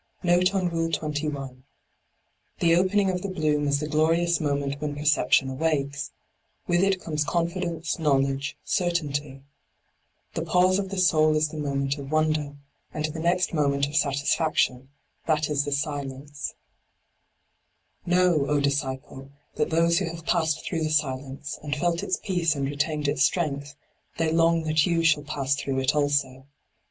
[0.23, 1.63] JVofe on Rule 21.—
[2.59, 6.09] The opening of the bloom is the glorious moment when percep tion awakes:
[6.65, 9.43] with it comes confidence^ knowledge, certainty.
[10.33, 12.55] The pause of the soul is the moment of wonder,
[12.91, 14.89] and the next moment of satisfaction,
[15.27, 16.55] that is the silence.
[18.03, 20.25] d by Google LIGHT ON THE PATH 27 Know, O disciple, that those who have
[20.25, 23.75] passed through the silence, and felt its peace and retained its strength,
[24.17, 26.47] they long that you shall pass through it also.